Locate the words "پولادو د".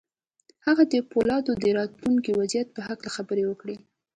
1.11-1.65